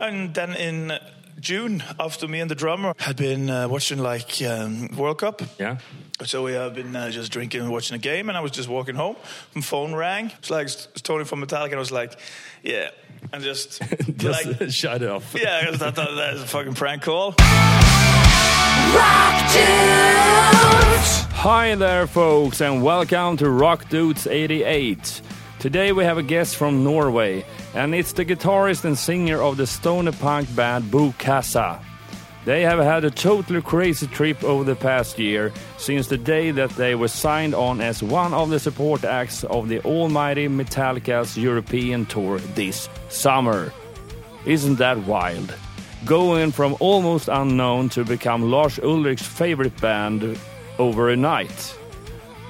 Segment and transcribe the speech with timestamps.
[0.00, 0.92] And then in
[1.40, 5.42] June, after me and the drummer had been uh, watching like um, World Cup.
[5.58, 5.78] Yeah.
[6.24, 8.68] So we have been uh, just drinking and watching a game, and I was just
[8.68, 9.16] walking home.
[9.54, 10.32] My phone rang.
[10.38, 12.18] It's like it's Tony from Metallica, and I was like,
[12.62, 12.90] "Yeah,"
[13.32, 13.80] and just,
[14.16, 15.34] Just like, shut it off.
[15.40, 17.34] yeah, I thought that that was a fucking prank call.
[18.94, 21.22] Rock Dudes.
[21.34, 25.22] Hi there, folks, and welcome to Rock Dudes 88.
[25.58, 27.44] Today we have a guest from Norway,
[27.74, 31.80] and it's the guitarist and singer of the stoner punk band Bokassa.
[32.44, 36.70] They have had a totally crazy trip over the past year, since the day that
[36.70, 42.06] they were signed on as one of the support acts of the almighty Metallica's European
[42.06, 43.72] tour this summer.
[44.46, 45.52] Isn't that wild?
[46.04, 50.38] Going from almost unknown to become Lars Ulrich's favorite band
[50.78, 51.76] over a night.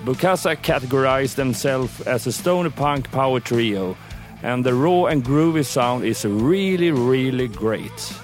[0.04, 3.96] Bokassa categorized themselves as a stoner punk power trio,
[4.42, 8.14] and the raw and groovy sound is really, really great.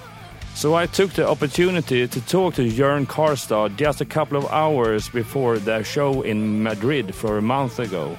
[0.55, 5.09] So I took the opportunity to talk to Jörn Kaarstad just a couple of hours
[5.09, 8.17] before their show in Madrid for a month ago.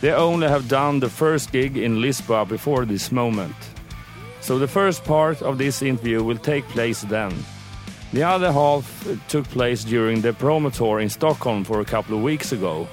[0.00, 3.56] They only have done the first gig in Lisboa before this moment.
[4.40, 7.34] So the first part of this interview will take place then.
[8.12, 12.24] The other half took place during the promo tour in Stockholm for a couple of
[12.24, 12.88] weeks ago.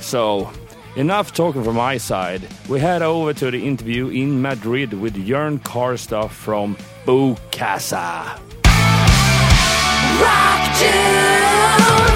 [0.00, 0.50] So,
[0.96, 2.48] enough talking from my side.
[2.66, 8.40] We head over to the interview in Madrid with Jörn Kaarstad from Bokassa.
[10.18, 12.08] Rock Dudes!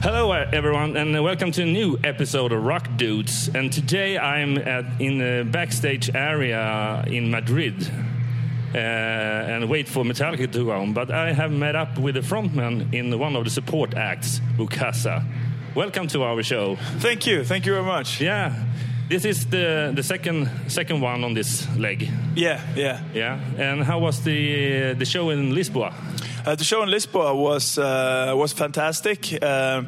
[0.00, 3.50] Hello, uh, everyone, and welcome to a new episode of Rock Dudes.
[3.52, 8.09] And today I'm at, in the backstage area in Madrid uh,
[8.74, 10.92] and wait for Metallica to go on.
[10.92, 15.24] But I have met up with the frontman in one of the support acts, Bokassa.
[15.74, 16.76] Welcome to our show.
[16.98, 18.20] Thank you, thank you very much.
[18.20, 18.54] Yeah,
[19.08, 22.08] this is the the second second one on this leg.
[22.36, 23.00] Yeah, yeah.
[23.14, 25.92] Yeah, and how was the the show in Lisboa?
[26.46, 29.42] Uh, the show in Lisboa was uh, was fantastic.
[29.42, 29.82] Uh,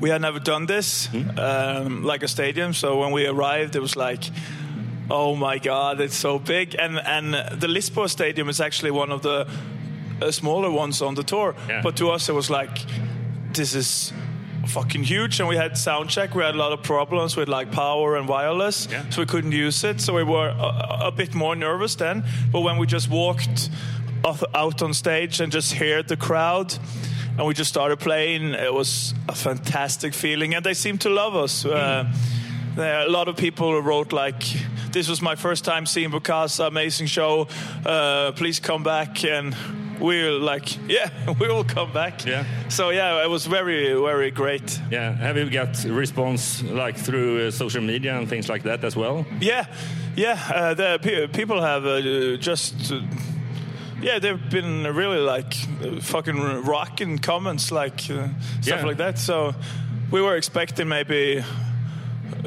[0.00, 3.94] we had never done this um, like a stadium, so when we arrived, it was
[3.94, 4.24] like,
[5.10, 6.74] oh my god, it's so big.
[6.78, 9.46] And and the Lisboa stadium is actually one of the
[10.20, 11.82] uh, smaller ones on the tour, Yeah.
[11.82, 12.78] but to us it was like,
[13.52, 14.12] this is
[14.66, 15.40] fucking huge.
[15.40, 16.34] And we had sound check.
[16.34, 18.88] We had a lot of problems with like power and wireless.
[18.90, 19.02] Yeah.
[19.10, 20.00] so we couldn't use it.
[20.00, 22.22] So we were a, a bit more nervous then.
[22.52, 23.70] But when we just walked
[24.24, 26.74] off- out on stage and just heard the crowd
[27.36, 30.54] and we just started playing it was a fantastic feeling.
[30.54, 31.64] And they seemed to love us.
[31.64, 32.12] Uh, there
[32.78, 34.42] a lot of people wrote like
[34.92, 37.48] this was my first time seeing Bokassa amazing show.
[37.84, 39.24] Uh, please come back.
[39.24, 39.54] And
[40.00, 41.10] we were like yeah
[41.40, 42.24] we will come back.
[42.26, 42.44] Yeah.
[42.68, 44.80] so yeah it was very very great.
[44.90, 48.96] Yeah, have you got response like through uh, social media and things like that as
[48.96, 49.24] well?
[49.40, 49.66] yeah.
[50.16, 50.38] Yeah.
[50.54, 53.00] Uh, the pe- people have uh, just uh,
[54.02, 58.28] yeah they've been really like uh, fucking rocking comments like uh,
[58.60, 58.84] stuff Yeah.
[58.86, 59.18] like that.
[59.18, 59.54] So
[60.10, 61.42] we were expecting maybe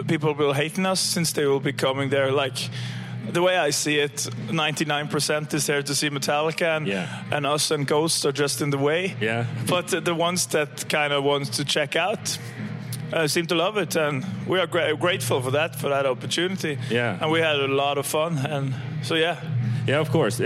[0.08, 2.70] people will hating us since they will be coming there like
[3.32, 4.18] the way I see it,
[4.52, 7.24] 99% is there to see Metallica, and, Yeah.
[7.32, 9.16] and us and Ghost are just in the way.
[9.20, 9.46] Yeah.
[9.68, 12.38] But uh, the ones that kind of want to check out
[13.12, 16.78] uh, seem to love it, and we are gra- grateful for that for that opportunity.
[16.92, 17.18] Yeah.
[17.20, 19.38] and we had a lot of fun, and so yeah.
[19.88, 20.40] Yeah, of course.
[20.40, 20.46] Uh,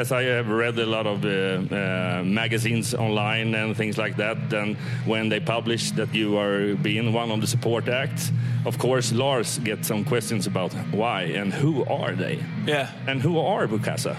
[0.00, 4.52] as I have read a lot of uh, uh, magazines online and things like that,
[4.52, 4.76] and
[5.06, 8.32] when they publish that you are being one of the support acts,
[8.64, 12.88] of course, Lars gets some questions about why and who are they, Yeah.
[13.06, 14.16] and who are Bokassa.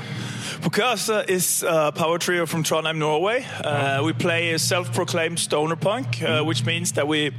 [0.61, 3.45] Bokassa is a power trio from Trondheim, Norway.
[3.63, 7.31] Uh, we play a self-proclaimed stoner punk, uh, which means that we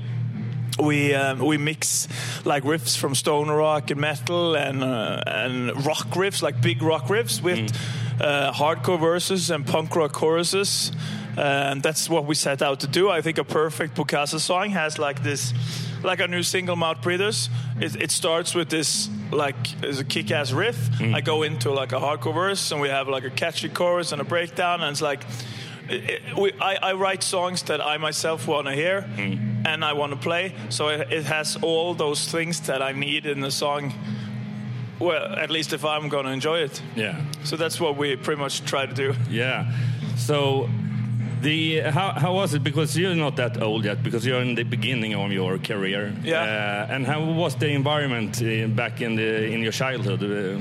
[0.79, 2.09] we um, we mix
[2.45, 7.07] like riffs from stoner rock and metal and uh, and rock riffs, like big rock
[7.07, 7.73] riffs, with
[8.21, 10.93] uh, hardcore verses and punk rock choruses.
[11.37, 13.11] And that's what we set out to do.
[13.11, 15.53] I think a perfect Bokassa song has like this,
[16.03, 17.49] like our new single "Mouth Breathers."
[17.81, 20.89] It, it starts with this like is a kick-ass riff.
[21.01, 24.21] I go into like a hardcore verse, and we have like a catchy chorus and
[24.21, 25.25] a breakdown, and it's like.
[26.37, 29.67] We, I, I write songs that I myself want to hear mm.
[29.67, 30.55] and I want to play.
[30.69, 33.93] So it, it has all those things that I need in the song.
[34.99, 36.83] Well, at least if I'm going to enjoy it.
[36.97, 37.25] Yeah.
[37.45, 39.15] So that's what we pretty much try to do.
[39.31, 39.73] Yeah.
[40.17, 40.69] So
[41.43, 42.63] the how how was it?
[42.63, 44.03] Because you're not that old yet.
[44.03, 46.15] Because you're in the beginning of your career.
[46.23, 46.43] Yeah.
[46.43, 50.23] Uh, and how was the environment uh, back in the in your childhood?
[50.23, 50.59] Uh,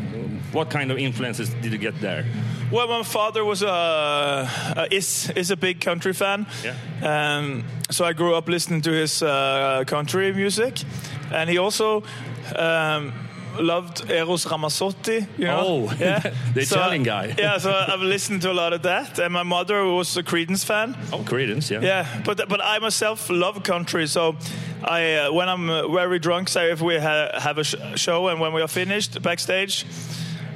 [0.51, 2.25] what kind of influences did you get there?
[2.71, 6.45] Well, my father was a uh, is is a big country fan.
[6.63, 7.37] Yeah.
[7.37, 10.83] Um, so I grew up listening to his uh, country music,
[11.31, 12.03] and he also
[12.55, 13.13] um,
[13.59, 15.27] loved Eros Ramazzotti.
[15.37, 15.63] You know?
[15.65, 15.87] Oh,
[16.53, 17.35] the Italian guy.
[17.37, 20.65] yeah, so I've listened to a lot of that, and my mother was a Creedence
[20.65, 20.95] fan.
[21.11, 21.81] Oh, Creedence, yeah.
[21.81, 24.35] Yeah, but but I myself love country, so
[24.83, 28.27] I uh, when I'm uh, very drunk, say if we ha- have a sh- show
[28.27, 29.85] and when we are finished backstage.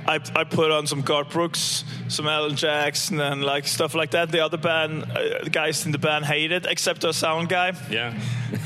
[0.08, 4.32] I, I put on some Garth Brooks, some Alan Jackson, and like stuff like that.
[4.32, 7.74] The other band, uh, the guys in the band hate it, except our sound guy.
[7.90, 8.20] Yeah.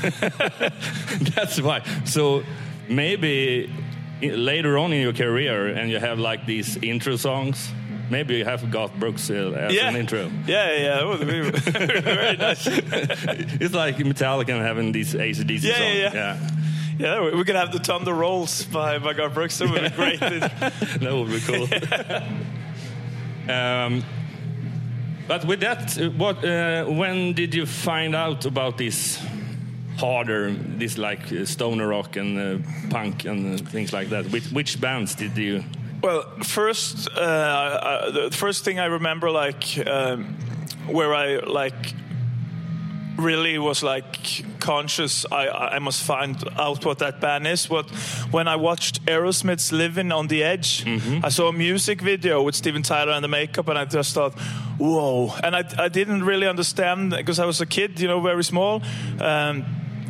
[1.34, 1.82] That's why.
[2.04, 2.42] So
[2.88, 3.70] maybe
[4.22, 7.70] later on in your career, and you have like these intro songs.
[8.08, 10.30] Maybe you have Garth Brooks uh, as Yeah, an intro.
[10.46, 10.94] yeah, yeah.
[10.98, 11.50] That would be
[12.00, 12.64] very nice.
[13.60, 15.96] it's like Metallica having these ACDC Yeah, songs.
[15.96, 16.50] yeah, yeah.
[16.98, 19.58] Yeah, we we could have the Thunder Rolls by, by Garth Brooks.
[19.58, 20.20] That would be great.
[20.20, 21.68] that would be cool.
[23.54, 24.02] um,
[25.28, 26.44] but with that, uh, what?
[26.44, 29.18] Uh, when did you find out about this
[29.96, 34.26] harder, this like uh, stoner rock and uh, punk and uh, things like that?
[34.30, 35.64] Which, which bands did you?
[36.02, 40.36] Well, first, uh, uh, the first thing I remember, like um,
[40.86, 41.94] where I like
[43.18, 45.24] really was like conscious.
[45.32, 47.70] I I must find out what that band is.
[47.70, 47.90] What
[48.30, 50.84] when I watched Aerosmith's "Living on the Edge,"
[51.24, 54.38] I saw a music video with Steven Tyler and the makeup, and I just thought,
[54.78, 58.44] "Whoa!" And I I didn't really understand because I was a kid, you know, very
[58.44, 58.82] small.
[59.20, 59.64] Um,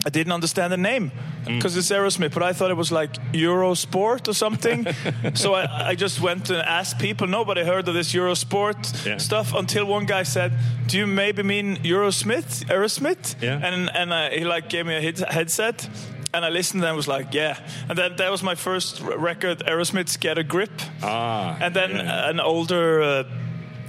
[0.06, 1.10] I didn't understand the name
[1.44, 4.86] because it's Aerosmith, but I thought it was like Eurosport or something.
[5.34, 7.26] so I, I just went and asked people.
[7.26, 9.18] Nobody heard of this Eurosport Yeah.
[9.18, 10.52] stuff until one guy said,
[10.86, 13.58] "Do you maybe mean Eurosmith, Aerosmith?" Yeah.
[13.66, 15.88] And and uh, he like gave me a head- headset.
[16.34, 17.56] And I listened and was like, yeah.
[17.88, 20.82] And then that was my first r- record, Aerosmith's Get a Grip.
[21.02, 22.28] Ah, And then yeah.
[22.30, 23.24] an older uh,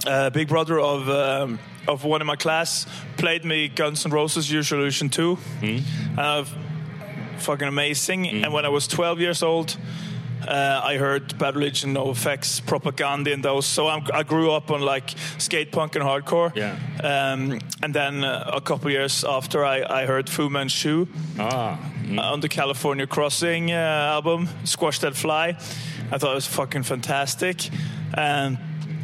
[0.06, 2.86] uh, big brother of um, of one in my class
[3.16, 5.34] played me Guns N' Roses Use Illusion 2.
[5.34, 5.78] Hmm.
[6.16, 6.44] Uh,
[7.38, 8.28] fucking amazing.
[8.44, 9.76] And when I was 12 years old,
[10.46, 13.66] uh, I heard Bad Religion, NOFX, Propaganda, and those.
[13.66, 16.54] So I'm, I grew up on like skate punk and hardcore.
[16.54, 16.78] Yeah.
[17.02, 21.06] Um, and then uh, a couple years after, I, I heard Fu Manchu
[21.38, 25.56] ah, mm, on the California Crossing uh, album, Squash That Fly.
[26.10, 27.68] I thought it was fucking fantastic.
[28.14, 28.58] And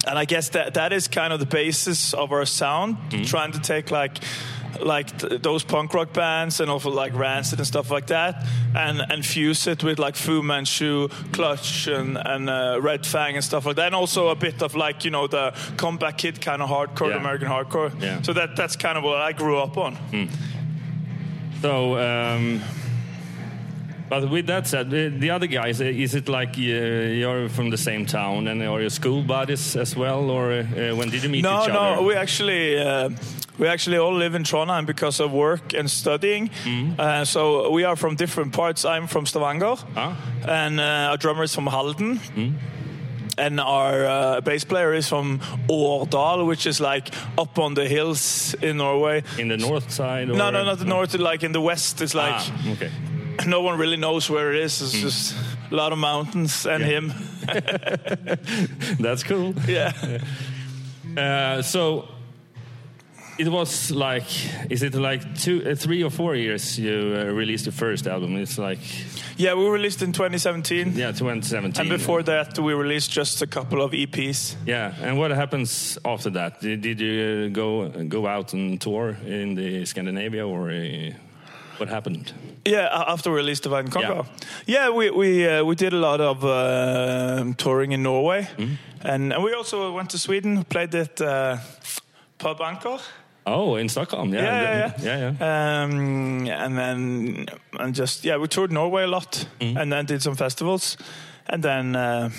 [0.06, 2.96] and I guess that that is kind of the basis of our sound,
[3.26, 4.18] trying to take like
[4.80, 8.44] like th- those punk rock bands and also like Rancid and stuff like that,
[8.74, 13.44] and and fuse it with like Fu Manchu, Clutch, and and uh, Red Fang and
[13.44, 16.60] stuff like that, and also a bit of like you know the Comeback Kid kind
[16.60, 17.16] of hardcore, Yeah.
[17.20, 17.92] American hardcore.
[18.02, 18.20] Yeah.
[18.22, 19.96] So that that's kind of what I grew up on.
[21.62, 22.60] So, um,
[24.08, 27.70] but with that said, the, the other guys, uh, is it like uh, you're from
[27.70, 30.64] the same town and are you school buddies as well, or uh,
[30.96, 31.72] when did you meet no, each other?
[31.72, 33.10] No, no, we actually uh,
[33.58, 36.50] we actually all live in Trondheim because of work and studying.
[36.64, 37.00] Mm-hmm.
[37.00, 38.84] Uh, so we are from different parts.
[38.84, 40.16] I'm from Stavanger, Ah.
[40.46, 42.20] and uh, our drummer is from Halden.
[43.36, 48.54] And our uh, bass player is from Årdal, which is like up on the hills
[48.62, 49.24] in Norway.
[49.38, 50.28] in the north side?
[50.28, 51.14] No, no, not the north.
[51.18, 52.90] Like in the west, it's like Ah, okay.
[53.46, 54.80] No one really knows where it is.
[54.82, 55.34] It's just
[55.70, 57.00] a lot of mountains and Yeah.
[57.00, 57.12] him.
[59.00, 59.54] That's cool.
[59.68, 59.92] Yeah.
[61.16, 62.08] Uh, so
[63.38, 64.26] it was like,
[64.70, 68.36] is it like two, uh, three or four years you uh, released the first album?
[68.36, 68.78] It's like,
[69.36, 70.92] Yeah, we released in 2017.
[70.94, 71.80] yeah, 2017.
[71.80, 74.54] And before that, we released just a couple of E EPs.
[74.66, 76.60] Yeah, and what happens after that?
[76.60, 81.10] Did, did you go go out and tour in the Scandinavia, or uh,
[81.78, 82.32] what happened?
[82.64, 84.24] Yeah, after we released Divide and Conquer.
[84.66, 88.48] Yeah, we we uh, we did a lot of uh, touring in Norway,
[89.00, 91.58] and and we also went to Sweden, played at uh,
[92.38, 92.98] Pub Anchor.
[93.46, 94.32] Oh, in Stockholm.
[94.32, 95.82] Yeah, Yeah, yeah, yeah, yeah.
[95.82, 97.46] Um, and then
[97.78, 100.96] and just yeah, we toured Norway a lot, and then did some festivals,
[101.46, 102.30] and then uh,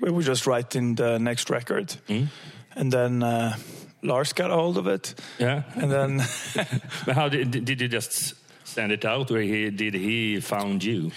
[0.00, 1.96] we were just writing the next record,
[2.76, 3.56] and then uh,
[4.02, 5.62] Lars got a hold of it, yeah.
[5.74, 6.22] and then.
[7.06, 8.34] But how did did you just
[8.78, 11.10] send it out, where he did he found you?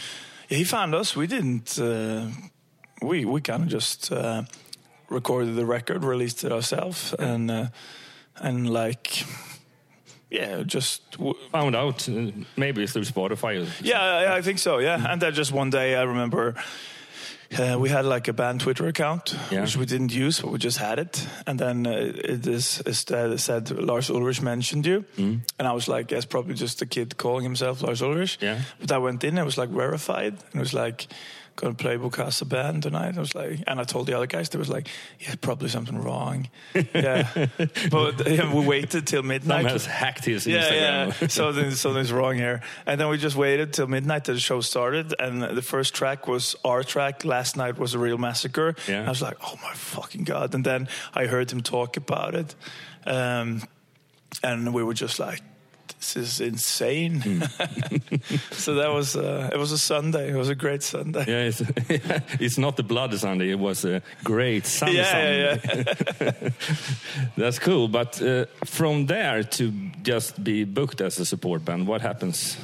[0.49, 1.15] He found us.
[1.15, 1.77] We didn't.
[1.77, 2.25] Uh,
[3.01, 4.43] we we kind of just uh,
[5.09, 7.67] recorded the record, released it ourselves, and uh,
[8.37, 9.25] and like
[10.31, 11.01] yeah, just
[11.51, 13.61] Found out uh, maybe through Spotify.
[13.61, 14.79] Or yeah, I, I think so.
[14.79, 16.55] Yeah, and then just one day I remember.
[17.59, 19.61] Uh, we had like a band Twitter account, Yeah.
[19.61, 21.27] which we didn't use, but we just had it.
[21.45, 26.11] And then uh, it is instead said Lars Ulrich mentioned you, and I was like,
[26.11, 28.37] yes, probably just a kid calling himself Lars Ulrich.
[28.41, 28.61] Yeah.
[28.79, 31.07] But I went in, it was like verified, and it was like
[31.55, 33.17] gonna play Bukasa band tonight.
[33.17, 34.87] I was like, and I told the other guys, there was like,
[35.19, 36.49] yeah, probably something wrong.
[36.93, 37.47] yeah,
[37.89, 39.65] but yeah, we waited till midnight.
[39.65, 41.21] Someone hacked his yeah, Instagram.
[41.21, 41.27] yeah.
[41.27, 42.61] Something, something's wrong here.
[42.85, 45.13] And then we just waited till midnight till the show started.
[45.19, 47.25] And the first track was our track.
[47.25, 48.75] Last night was a real massacre.
[48.87, 49.05] Yeah.
[49.05, 50.53] I was like, oh my fucking god!
[50.53, 52.55] And then I heard him talk about it,
[53.05, 53.61] um,
[54.43, 55.41] and we were just like.
[56.01, 57.21] This is insane.
[58.51, 60.31] so that was uh, it was a Sunday.
[60.31, 61.25] It was a great Sunday.
[61.27, 61.61] Yeah, it's,
[62.41, 63.51] it's not the Bloody Sunday.
[63.51, 64.95] It was a great Sunday.
[64.95, 65.99] yeah, Sunday.
[66.19, 66.49] yeah, yeah.
[67.37, 67.87] That's cool.
[67.87, 72.57] But uh, from there to just be booked as a support band, what happens?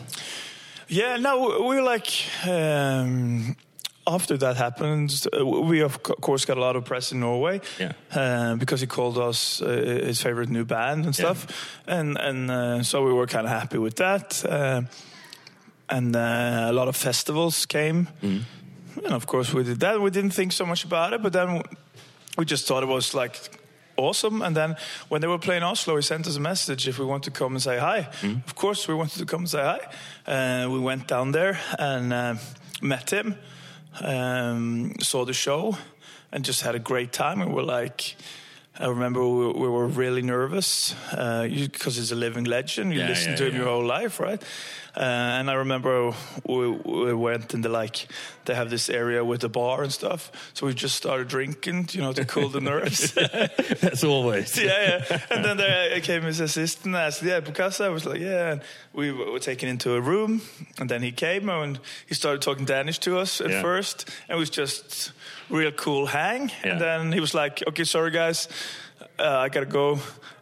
[0.87, 2.09] Yeah, no, we were like.
[2.43, 3.55] Um,
[4.07, 7.91] after that happened, uh, we of course got a lot of press in Norway, Yeah.
[8.15, 9.67] uh, because he called us uh,
[10.07, 11.45] his favorite new band and stuff,
[11.87, 14.81] and and uh, so we were kind of happy with that, uh,
[15.89, 19.99] and uh, a lot of festivals came, and of course we did that.
[20.01, 21.61] We didn't think so much about it, but then
[22.37, 23.35] we just thought it was like
[23.95, 24.41] awesome.
[24.45, 24.75] And then
[25.09, 27.53] when they were playing Oslo, he sent us a message if we want to come
[27.55, 28.07] and say hi.
[28.45, 29.79] Of course, we wanted to come and say hi.
[30.65, 32.35] Uh, we went down there and uh,
[32.81, 33.35] met him,
[34.01, 35.77] um, saw the show,
[36.31, 37.41] and just had a great time.
[37.41, 38.15] And we're like.
[38.79, 42.93] I remember we, we were really nervous because he's a living legend.
[42.93, 43.59] You Yeah, listen yeah, to him yeah.
[43.59, 44.41] your whole life, right?
[44.95, 45.01] Uh,
[45.39, 46.13] and I remember
[46.47, 48.07] we, we went in the like
[48.45, 52.01] they have this area with a bar and stuff, so we just started drinking, you
[52.01, 53.13] know, to cool the nerves.
[53.81, 54.57] That's always.
[54.63, 55.19] yeah, yeah.
[55.29, 57.85] And then there came his assistant and asked, yeah, Bokassa.
[57.85, 58.53] I was like, yeah.
[58.53, 58.61] And
[58.93, 60.41] we were taken into a room,
[60.79, 64.39] and then he came and he started talking Danish to us at first, and it
[64.39, 65.11] was just
[65.49, 66.49] real cool hang.
[66.63, 66.71] Yeah.
[66.71, 68.47] And then he was like, okay, sorry guys,
[69.19, 69.93] uh, I gotta go.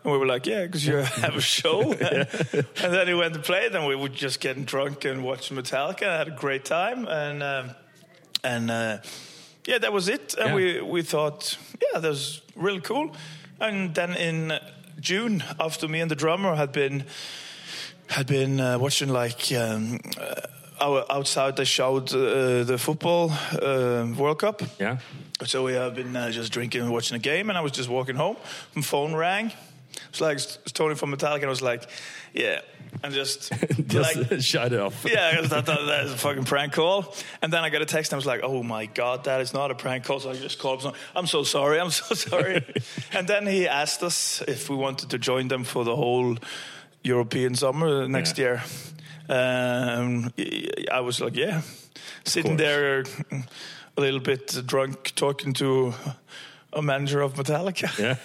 [0.04, 1.92] And we were like, yeah, because you have a show.
[1.94, 3.70] and then he went to play.
[3.70, 6.08] Then we were just getting drunk and watching Metallica.
[6.08, 7.70] I had a great time, and um,
[8.44, 8.98] and uh,
[9.66, 10.36] yeah, that was it.
[10.38, 10.56] And Yeah.
[10.56, 13.16] we we thought, yeah, that was really cool.
[13.60, 14.60] And then in
[15.00, 17.04] June, after me and the drummer had been
[18.08, 19.52] had been uh, watching like.
[19.52, 20.42] Um, uh,
[20.82, 24.62] outside, they showed uh, the football uh, World Cup.
[24.79, 24.98] Yeah.
[25.46, 27.89] So we have been uh, just drinking and watching a game, and I was just
[27.89, 28.38] walking home.
[28.75, 29.51] My phone rang.
[30.10, 31.89] It's like it's Tony from Metallica, and I was like,
[32.34, 32.62] "Yeah,"
[33.03, 33.51] and just,
[33.88, 35.05] Just like, shut it off.
[35.10, 37.13] yeah, I thought that, that was a fucking prank call.
[37.41, 39.53] And then I got a text, and I was like, "Oh my god, that is
[39.53, 40.84] not a prank call." So I just called.
[40.84, 40.94] him.
[41.15, 41.79] I'm so sorry.
[41.79, 42.63] I'm so sorry.
[43.13, 46.38] and then he asked us if we wanted to join them for the whole
[47.03, 48.46] European summer next Yeah.
[48.46, 48.63] year.
[49.29, 50.32] Um,
[50.91, 51.62] I was like, "Yeah,"
[52.24, 53.03] sitting there
[53.98, 55.94] a little bit drunk, talking to
[56.75, 57.88] a manager of Metallica.
[57.98, 58.17] Yeah.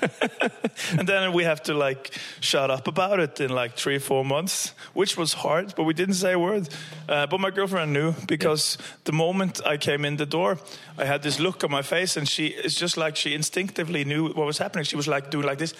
[0.98, 4.74] and then we have to like shut up about it in like three, four months,
[4.92, 6.68] which was hard, but we didn't say a word.
[7.08, 10.58] Uh, but my girlfriend knew because the moment I came in the door,
[10.98, 14.24] I had this look on my face, and she it's just like she instinctively knew
[14.32, 14.84] what was happening.
[14.84, 15.74] She was like doing like this.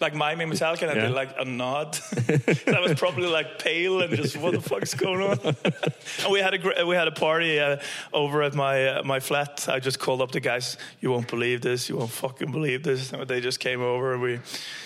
[0.00, 1.06] Like miming Metallica, and I Yeah.
[1.08, 1.98] did like a nod.
[2.66, 5.38] I was probably like pale and just what the fuck's going on.
[6.24, 7.76] and we had a we had a party uh,
[8.12, 9.68] over at my uh, my flat.
[9.68, 10.76] I just called up the guys.
[11.00, 11.88] You won't believe this.
[11.88, 13.12] You won't fucking believe this.
[13.12, 14.40] And they just came over and we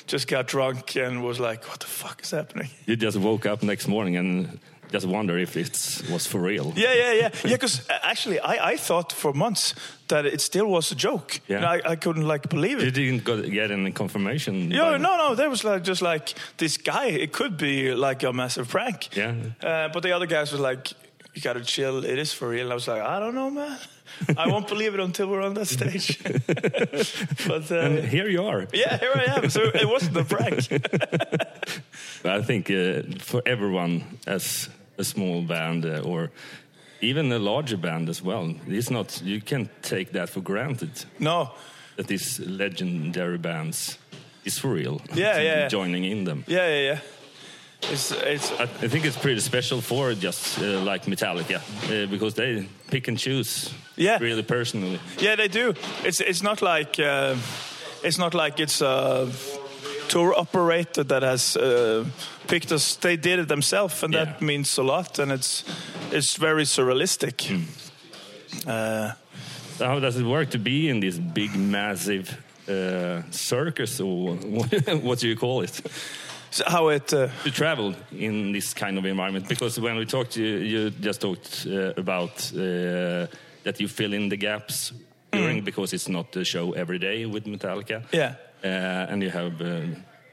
[0.07, 2.69] just got drunk and was like, what the fuck is happening?
[2.87, 4.59] You just woke up next morning and
[4.93, 6.73] just wonder if it was for real.
[6.77, 7.53] Yeah, yeah, yeah, yeah.
[7.53, 9.75] Because actually, I, I thought for months
[10.09, 11.41] that it still was a joke.
[11.49, 11.57] Yeah.
[11.57, 12.85] And I, I couldn't like believe it.
[12.85, 14.71] You didn't go, get any confirmation?
[14.71, 15.35] Yeah, no, no.
[15.35, 17.07] There was like just like this guy.
[17.07, 19.17] It could be like a massive prank.
[19.17, 19.35] Yeah.
[19.63, 20.93] Uh, but the other guys were like,
[21.35, 22.05] "You gotta chill.
[22.05, 23.79] It is for real." And I was like, "I don't know, man.
[24.37, 26.19] I won't believe it until we're on that stage."
[27.49, 28.67] but uh, And here you are.
[28.75, 29.49] yeah, here I am.
[29.51, 30.69] So it wasn't a prank.
[32.25, 34.69] I think uh, for everyone, as
[34.99, 36.31] a small band uh, or
[37.01, 41.51] even a larger band as well, it's not you can't take that for granted no.
[41.97, 43.99] that these legendary bands
[44.45, 45.01] is for real.
[45.15, 45.69] Yeah, yeah.
[45.69, 46.45] Joining in them.
[46.47, 46.99] Yeah, yeah, yeah.
[47.93, 51.57] It's it's I, I think it's pretty special for just uh, like Metallica
[51.91, 54.19] uh, because they pick and choose Yeah.
[54.21, 55.01] really personally.
[55.19, 55.75] Yeah, they do.
[56.05, 57.35] It's it's not like uh,
[58.05, 59.29] it's not like it's a
[60.13, 62.05] tour operator that has uh,
[62.47, 62.97] picked us.
[62.97, 64.25] They did it themselves, and Yeah.
[64.25, 65.19] that means a lot.
[65.19, 65.65] And it's
[66.13, 67.51] it's very surrealistic.
[68.67, 69.13] Uh,
[69.79, 72.27] So how does it work to be in this big, massive
[72.69, 74.37] uh, circus, or
[75.03, 75.81] what do you call it?
[76.51, 77.13] so how it?
[77.13, 81.21] Uh, to travel in this kind of environment because when we talked you, you just
[81.21, 83.27] talked uh, about uh,
[83.65, 84.93] that you fill in the gaps
[85.33, 88.35] during because it's not a show every day with Metallica Yeah.
[88.65, 89.81] Uh, and you have uh,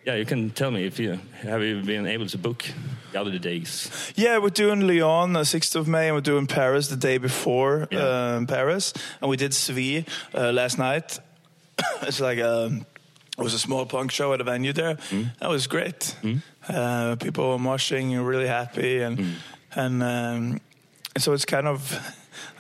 [0.05, 2.63] Yeah, you can tell me if you have you been able to book
[3.11, 3.89] the other days.
[4.15, 7.87] Yeah, we're doing Lyon the 6th of May, and we're doing Paris the day before
[7.91, 8.35] Yeah.
[8.37, 11.19] um, Paris, and we did Seville uh, last night.
[12.01, 12.71] it's like a,
[13.37, 14.97] it was a small punk show at a venue there.
[15.39, 16.15] That was great.
[16.67, 19.35] Uh, people were moshing and really happy, and
[19.75, 20.59] and um,
[21.17, 21.99] so it's kind of.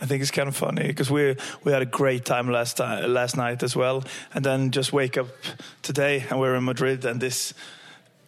[0.01, 3.13] I think it's kind of funny because we we had a great time last time
[3.13, 5.27] last night as well, and then just wake up
[5.81, 7.53] today and we're in Madrid and this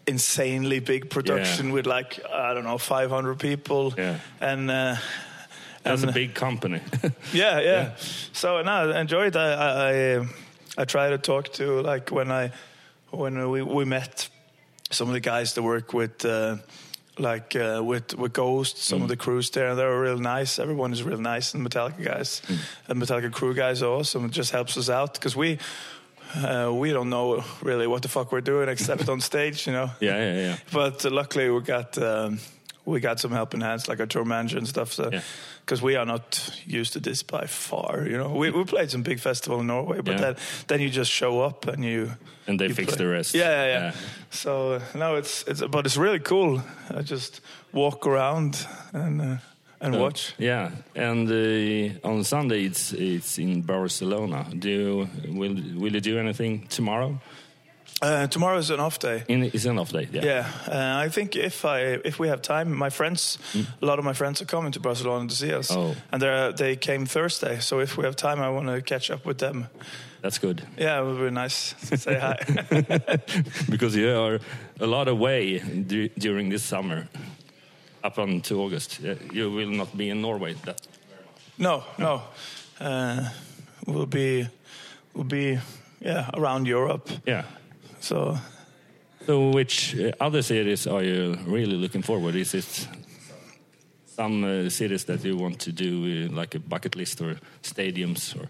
[0.08, 4.18] insanely big production with like I don't know 500 people, Yeah.
[4.40, 4.96] and uh,
[5.84, 6.80] That's a big company.
[7.34, 7.96] yeah, yeah.
[8.34, 9.36] So no, I enjoyed.
[9.36, 10.28] I I, I,
[10.78, 12.52] I try to talk to like when I
[13.12, 14.30] when we we met
[14.92, 16.26] some of the guys that work with.
[16.26, 16.58] Uh,
[17.18, 20.60] like uh, with with Ghost, some of the crews there, and they're real nice.
[20.60, 22.42] Everyone is real nice, and Metallica guys,
[22.88, 24.26] and Metallica crew guys are awesome.
[24.26, 25.60] It just helps us out because we
[26.36, 29.90] uh, we don't know really what the fuck we're doing except on stage, you know.
[30.00, 30.58] yeah, yeah, yeah.
[30.72, 32.40] But uh, luckily, we got um,
[32.92, 34.92] we got some helping hands, like our tour manager and stuff.
[34.94, 35.22] So, Yeah.
[35.66, 39.04] because we are not used to this by far, you know, we we played some
[39.04, 40.22] big festival in Norway, but Yeah.
[40.22, 40.36] then
[40.68, 42.10] then you just show up and you
[42.48, 42.98] And they you fix play.
[43.06, 43.34] the rest.
[43.36, 43.84] Yeah, yeah, yeah.
[43.84, 43.94] Yeah.
[44.30, 46.62] So uh, no, it's it's but it's really cool.
[47.00, 47.42] I just
[47.74, 49.38] walk around and uh,
[49.84, 50.34] and So, watch.
[50.40, 54.46] Yeah, and uh, on Sunday it's it's in Barcelona.
[54.60, 55.08] Do you,
[55.40, 57.20] will will you do anything tomorrow?
[58.04, 59.24] Uh, tomorrow is an off day.
[59.28, 60.08] In it's an off day.
[60.12, 60.24] Yeah.
[60.26, 63.38] Yeah, uh, I think if I if we have time, my friends,
[63.82, 65.78] a lot of my friends are coming to Barcelona to see us, Mm.
[65.78, 65.96] Oh.
[66.12, 67.60] and they they came Thursday.
[67.60, 69.68] So if we have time, I want to catch up with them.
[70.24, 72.38] That's good Yeah, it would be nice to say hi.
[73.70, 74.40] because you are
[74.80, 77.08] a lot away du during this summer,
[78.04, 79.00] up until August.
[79.34, 80.56] You will not be in Norway.
[80.66, 80.88] That
[81.58, 82.22] no, no,
[82.80, 83.30] uh,
[83.86, 84.48] we'll be
[85.14, 85.60] we'll be
[86.06, 87.10] yeah around Europe.
[87.28, 87.44] yeah.
[88.02, 88.38] So
[89.28, 92.36] So, which uh, other cities are you really looking forward?
[92.36, 92.88] Is it
[94.06, 98.36] some uh, cities that you want to do, uh, like a bucket list or stadiums
[98.36, 98.50] or?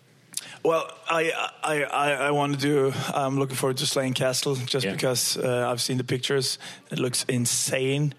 [0.63, 1.31] Well, I
[1.63, 2.93] I I, I want to do.
[3.13, 4.93] I'm looking forward to Slane Castle just Yeah.
[4.93, 6.59] because uh, I've seen the pictures.
[6.91, 8.13] It looks insane,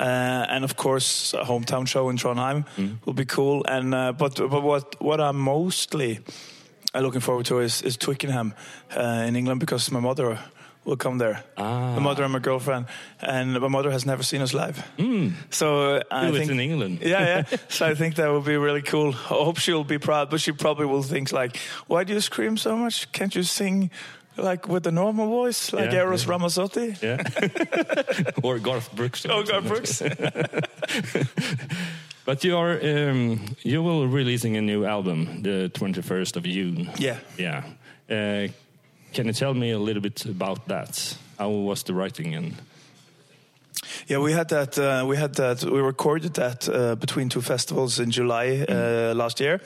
[0.00, 2.64] uh, and of course, a hometown show in Trondheim
[3.04, 3.62] will be cool.
[3.68, 6.18] And uh, but but what what I'm mostly
[6.94, 8.54] looking forward to is is Twickenham
[8.96, 10.38] uh, in England because my mother
[10.84, 11.42] will come there.
[11.56, 11.94] Ah.
[11.94, 12.86] My mother and my girlfriend,
[13.20, 14.76] and my mother has never seen us live.
[15.50, 16.98] So uh, I it think in England.
[17.02, 17.56] yeah, yeah.
[17.68, 19.10] So I think that would be really cool.
[19.14, 21.56] I hope she'll be proud, but she probably will think like,
[21.88, 23.06] "Why do you scream so much?
[23.12, 23.90] Can't you sing
[24.36, 26.32] like with a normal voice, like Yeah, Eros yeah.
[26.34, 28.40] Ramazzotti?" Yeah.
[28.42, 29.24] or Garth Brooks.
[29.26, 29.68] or Oh, something.
[29.68, 30.02] Brooks.
[32.24, 36.88] But you are um, you will releasing a new album the 21st of June.
[36.98, 37.18] yeah.
[37.36, 37.64] Yeah.
[38.08, 38.48] Uh,
[39.12, 41.16] can you tell me a little bit about that?
[41.38, 42.54] How was the writing and
[44.06, 44.78] Yeah, we had that.
[44.78, 45.64] Uh, we had that.
[45.64, 49.60] We recorded that uh, between two festivals in July uh, last year,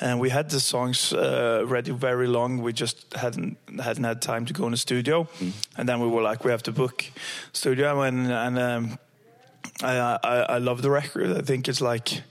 [0.00, 2.62] and we had the songs uh, ready very long.
[2.62, 5.26] We just hadn't hadn't had time to go in the studio,
[5.76, 7.04] and then we were like, we have to book
[7.52, 8.98] studio, and and um,
[9.82, 11.38] I, I I love the record.
[11.38, 12.22] I think it's like.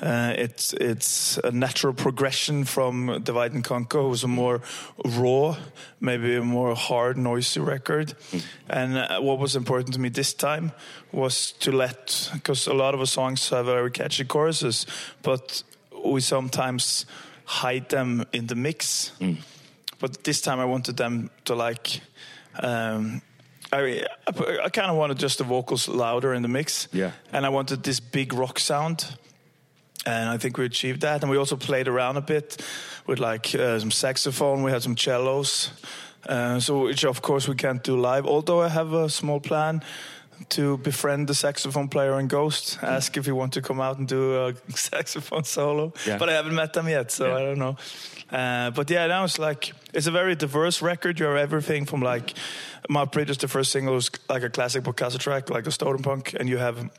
[0.00, 4.60] Uh, it's it's a natural progression from Divide and Conquer, who was a more
[5.04, 5.56] raw,
[6.00, 8.14] maybe a more hard, noisy record.
[8.68, 10.72] And uh, what was important to me this time
[11.12, 14.86] was to let, because a lot of the songs have very catchy choruses,
[15.22, 15.62] but
[16.04, 17.06] we sometimes
[17.44, 19.12] hide them in the mix.
[19.98, 22.00] But this time I wanted them to like.
[22.62, 23.22] Um,
[23.72, 26.88] I, I, I kind of wanted just the vocals louder in the mix.
[26.92, 27.12] Yeah.
[27.32, 29.16] And I wanted this big rock sound
[30.06, 31.22] and I think we achieved that.
[31.22, 32.62] And we also played around a bit
[33.06, 34.62] with like uh, some saxophone.
[34.62, 35.70] We had some cellos,
[36.28, 38.26] uh, so which of course we can't do live.
[38.26, 39.82] Although I have a small plan
[40.48, 44.06] to befriend the saxophone player in Ghost, ask if he want to come out and
[44.06, 45.92] do a saxophone solo.
[46.06, 46.18] Yeah.
[46.18, 47.36] But I haven't met them yet, so Yeah.
[47.36, 47.76] I don't know.
[48.30, 51.18] Uh, but yeah, now it's like it's a very diverse record.
[51.18, 52.34] You have everything from like
[52.88, 56.34] my previous the first single was like a classic Bokassa track, like a stoner punk,
[56.38, 56.90] and you have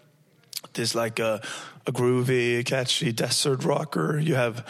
[0.74, 1.42] this like a,
[1.88, 4.20] a groovy, catchy desert rocker.
[4.20, 4.66] You have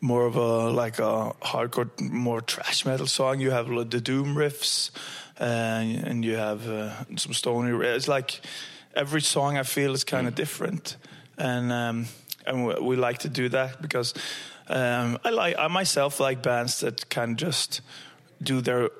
[0.00, 3.40] more of a like a hardcore, more trash metal song.
[3.40, 4.90] You have the doom riffs,
[5.38, 7.70] and, and you have uh, some stony.
[7.86, 8.40] It's like
[8.94, 10.96] every song I feel is kind of different,
[11.38, 12.06] and um,
[12.46, 14.12] and we, we like to do that because
[14.68, 17.80] um, I like I myself like bands that can just
[18.42, 18.90] do their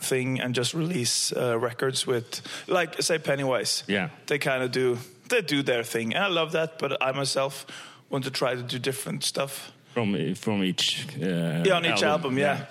[0.00, 4.10] thing and just release uh, records with like say Pennywise Yeah.
[4.26, 4.98] they kind of do
[5.32, 7.66] they do their thing and i love that but i myself
[8.10, 12.38] want to try to do different stuff from from each uh, yeah on each album,
[12.38, 12.66] yeah.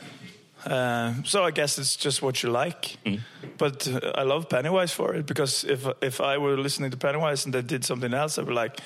[0.66, 2.98] Uh, so I guess it's just what you like.
[3.06, 3.20] Mm.
[3.58, 7.46] But uh, I love Pennywise for it because if if I were listening to Pennywise
[7.46, 8.80] and they did something else, I'd be like,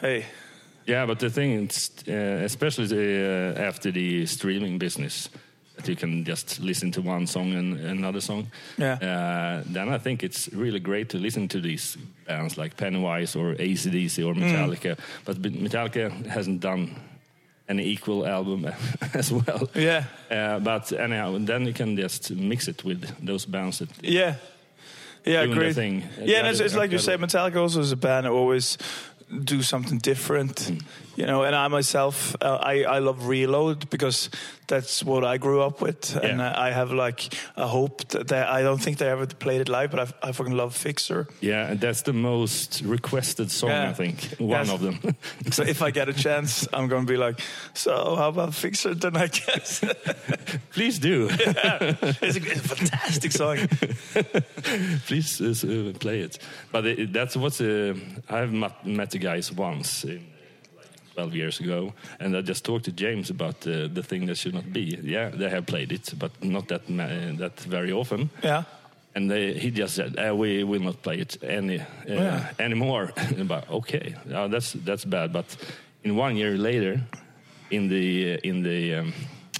[0.00, 0.26] hey,
[0.86, 5.28] Yeah, but the thing is, uh, especially the, uh, after the streaming business,
[5.82, 8.46] that you can just listen to one song and another song.
[8.78, 8.94] Yeah.
[8.94, 13.54] Uh, then I think it's really great to listen to these bands like Pennywise or
[13.54, 14.96] ACDC or Metallica.
[15.24, 16.94] But Metallica hasn't done
[17.68, 18.66] an equal album
[19.14, 19.68] as well.
[19.74, 24.34] yeah, Uh, but anyhow, then you can just mix it with those bands that yeah,
[25.24, 25.74] yeah, great.
[25.74, 26.02] thing.
[26.20, 27.16] Yeah, and it's, it's like you say.
[27.16, 28.78] Metallica also is a band that always
[29.44, 30.56] do something different.
[30.56, 30.82] Mm.
[31.16, 34.30] You know, and I myself, uh, I I love Reload because
[34.66, 38.38] that's what I grew up with, and I I have like a hope that they,
[38.40, 41.26] I don't think they ever played it live, but I, I fucking love Fixxxer.
[41.40, 43.90] Yeah, and that's the most requested song, Yeah.
[43.90, 44.36] I think.
[44.38, 44.70] One Yes.
[44.70, 44.98] of them.
[45.50, 47.40] So if I get a chance, I'm going to be like,
[47.74, 49.80] so how about Fixxxer then I guess?
[50.72, 51.28] Please do.
[52.22, 53.58] it's, a, it's a fantastic song.
[55.06, 56.38] Please uh, uh, play it.
[56.70, 57.60] But it, that's what's.
[57.60, 57.94] Uh,
[58.30, 60.24] I've met, met the guys once, in,
[61.14, 64.54] 12 years ago, and I just talked to James about uh, the thing that should
[64.54, 64.98] not be.
[65.02, 68.30] Yeah, they have played it, but not that ma- that very often.
[68.42, 68.62] Yeah.
[69.14, 72.48] And they, he just said, uh, "We will not play it any uh, Yeah.
[72.58, 73.12] anymore."
[73.44, 75.32] but okay, uh, that's that's bad.
[75.32, 75.56] But
[76.04, 77.00] in one year later,
[77.70, 79.12] in the uh, in the um,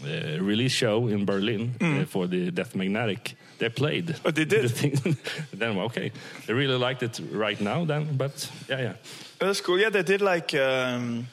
[0.05, 4.07] uh, release show in Berlin uh, for the Death Magnetic, they played.
[4.07, 4.21] Mm.
[4.25, 4.63] Oh, they did?
[4.69, 5.17] The thing.
[5.59, 6.13] then okay,
[6.47, 7.85] they really liked it right now.
[7.87, 8.93] Then, but yeah, yeah,
[9.39, 9.79] That's cool.
[9.79, 11.27] Yeah, they did like um,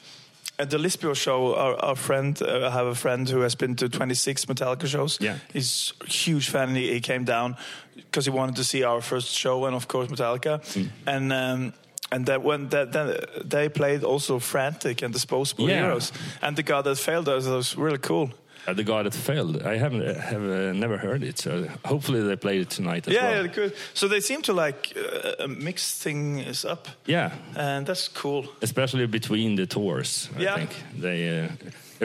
[0.60, 1.54] at the Lisboa show.
[1.54, 5.18] Our, our friend, uh, I have a friend who has been to 26 Metallica shows.
[5.20, 5.36] Yeah.
[5.52, 6.68] he's a huge fan.
[6.68, 7.56] And he, he came down
[7.96, 10.60] because he wanted to see our first show, and of course Metallica.
[11.06, 11.72] And um,
[12.12, 15.82] and that when that then they played also Frantic and Disposable Yeah.
[15.84, 18.30] Heroes, and the God that failed us was really cool.
[18.66, 19.62] Uh, the guy that failed.
[19.62, 21.38] I haven't uh, have uh, never heard it.
[21.38, 23.46] So hopefully they played it tonight as Yeah, well.
[23.46, 23.72] yeah, good.
[23.94, 24.92] So they seem to like
[25.40, 27.30] uh, mix things up, yeah.
[27.56, 28.44] and that's cool.
[28.62, 30.28] especially between the tours.
[30.36, 30.56] I Yeah.
[30.56, 30.70] think
[31.00, 31.48] they uh,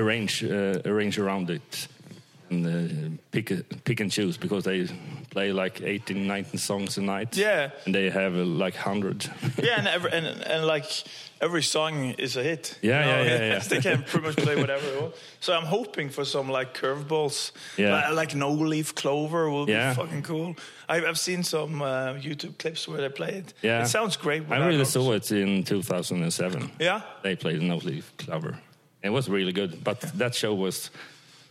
[0.01, 1.87] arrange uh, arrange around it
[2.49, 3.51] and uh, pick
[3.83, 4.87] pick and choose because they
[5.31, 7.35] play like 18, 19 songs a night.
[7.37, 7.71] Yeah.
[7.85, 9.25] and they have uh, like hundred.
[9.61, 10.85] Yeah, and every, and and like
[11.41, 12.77] every song is a hit.
[12.81, 13.59] Yeah, yeah, yeah, yeah.
[13.59, 15.15] they can pretty much play whatever they want.
[15.39, 17.51] So I'm hoping for some like curveballs.
[17.77, 18.09] Yeah.
[18.09, 19.93] Li- like no leaf clover will Yeah.
[19.93, 20.55] be fucking cool.
[20.89, 23.53] I've, I've seen some uh, YouTube clips where they play it.
[23.61, 23.83] Yeah.
[23.83, 24.43] it sounds great.
[24.49, 26.71] I really saw it in two thousand and seven.
[26.79, 28.57] Yeah, They played No Leaf Clover.
[29.03, 30.89] It was really good, but that show was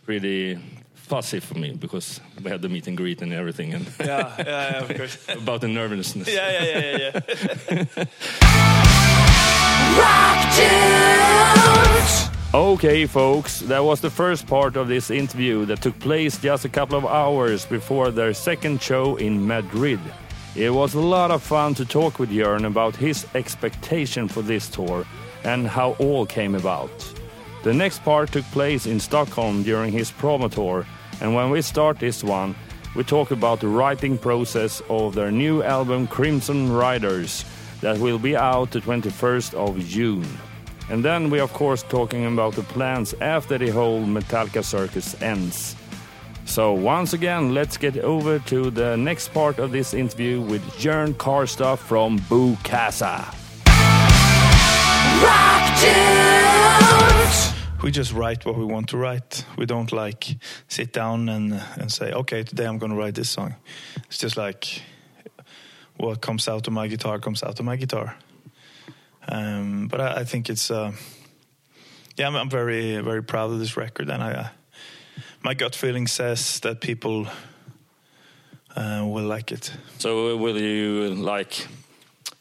[0.05, 0.57] pretty
[0.95, 4.43] fuzzy for me because we had the meet and greet and everything, and yeah, yeah,
[4.45, 5.17] yeah of course.
[5.29, 6.27] about the nervousness.
[6.27, 7.21] yeah, yeah, yeah,
[7.69, 8.81] yeah, yeah.
[12.53, 16.69] Okay, folks, that was the first part of this interview that took place just a
[16.69, 19.99] couple of hours before their second show in Madrid.
[20.55, 24.69] It was a lot of fun to talk with Jörn about his expectation for this
[24.69, 25.05] tour
[25.43, 26.91] and how all came about.
[27.63, 30.85] The next part took place in Stockholm during his promo tour,
[31.21, 32.55] and when we start this one,
[32.95, 37.43] we talk about the writing process of their new album Crimson Riders
[37.85, 40.25] that will be out the 21st of June.
[40.89, 45.75] And then we of course talking about the plans after the whole Metallica circus ends.
[46.45, 51.13] So once again, let's get over to the next part of this interview with Jörn
[51.13, 53.23] Kaarstad from Boo Casa.
[57.83, 59.45] we just write what we want to write.
[59.57, 63.29] We don't like sit down and and say, okay, today I'm going to write this
[63.29, 63.53] song.
[64.07, 64.81] It's just like
[65.97, 68.15] what comes out of my guitar comes out of my guitar.
[69.27, 70.91] Um, but I, I think it's uh,
[72.17, 74.47] yeah, I'm, I'm very very proud of this record, and I uh,
[75.43, 77.27] my gut feeling says that people
[78.75, 79.71] uh, will like it.
[79.99, 81.67] So uh, will you like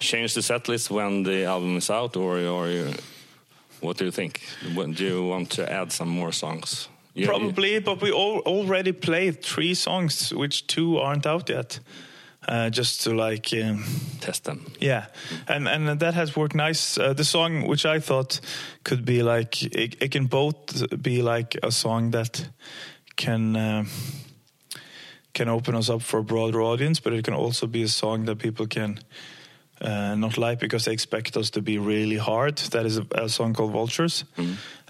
[0.00, 2.92] change the set list when the album is out, or or you,
[3.80, 4.40] what do you think?
[4.74, 6.88] Do you want to add some more songs?
[7.14, 11.78] You- Probably, but we all already played three songs, which two aren't out yet.
[12.46, 13.52] Uh, just to like.
[13.52, 13.84] Um,
[14.24, 14.72] test them.
[14.80, 15.06] Yeah,
[15.48, 16.98] and and that has worked nice.
[16.98, 18.40] Uh, the song, which I thought
[18.82, 22.48] could be like, it, it can both be like a song that
[23.16, 23.84] can uh,
[25.32, 28.24] can open us up for a broader audience, but it can also be a song
[28.26, 28.98] that people can
[29.84, 32.56] uh, not like because they expect us to be really hard.
[32.70, 34.24] That is a, a song called Vultures,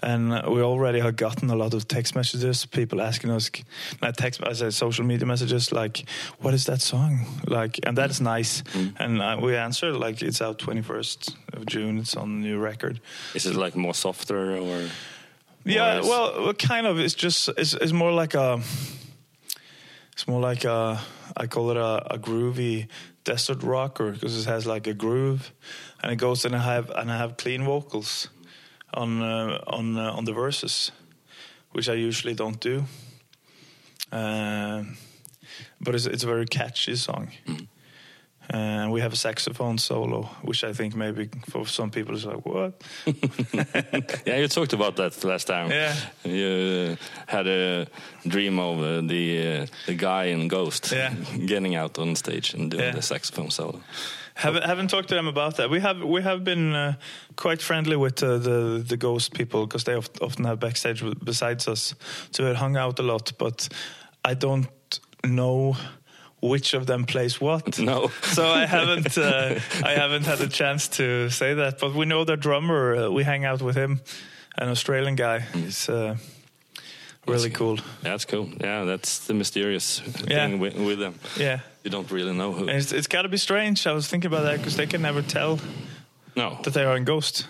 [0.01, 3.51] and uh, we already have gotten a lot of text messages, people asking us,
[4.01, 6.05] not text, I said social media messages like,
[6.39, 8.63] "What is that song?" Like, and that is nice.
[8.99, 11.99] And uh, we answer like, "It's out twenty first of June.
[11.99, 12.99] It's on the new record."
[13.33, 14.89] Is it like more softer or?
[15.67, 16.99] Yeah, Or well, kind of.
[16.99, 18.61] It's just it's, it's more like a
[20.13, 20.99] It's more like a,
[21.35, 22.87] I call it a, a groovy
[23.25, 25.51] desert rocker because it has like a groove,
[26.01, 28.29] and it goes and I have and I have clean vocals
[28.93, 30.91] on uh, on uh, on the verses,
[31.73, 32.85] which I usually don't do.
[34.11, 34.83] Uh,
[35.81, 37.31] but it's, it's a very catchy song.
[38.49, 42.45] And we have a saxophone solo, which I think maybe for some people is like,
[42.45, 42.73] what?
[44.25, 45.71] yeah, you talked about that last time.
[45.71, 45.95] Yeah.
[46.23, 46.95] You uh,
[47.27, 47.87] had a
[48.27, 51.13] dream of uh, the uh, the guy in Ghost Yeah.
[51.45, 52.95] getting out on stage and doing Yeah.
[52.95, 53.79] the saxophone solo.
[54.35, 55.69] haven't haven't talked to them about that.
[55.69, 56.93] We have we have been uh,
[57.35, 61.67] quite friendly with uh, the the ghost people because they oft, often have backstage besides
[61.67, 61.95] us,
[62.31, 63.31] so we hung out a lot.
[63.37, 63.69] But
[64.31, 64.67] I don't
[65.23, 65.75] know
[66.49, 67.77] which of them plays what.
[67.85, 68.09] No.
[68.21, 71.79] so I haven't uh, I haven't had a chance to say that.
[71.79, 72.95] But we know the drummer.
[72.95, 73.99] Uh, we hang out with him,
[74.57, 75.39] an Australian guy.
[75.39, 76.15] He's uh,
[77.27, 77.77] really cool.
[78.01, 78.49] That's cool.
[78.61, 80.47] Yeah, that's the mysterious Yeah.
[80.47, 81.13] thing with, with them.
[81.37, 81.59] Yeah.
[81.83, 82.67] You don't really know who.
[82.67, 83.85] And it's, it's got to be strange.
[83.87, 85.59] I was thinking about that because they can never tell
[86.35, 87.47] No, that they are in Ghost.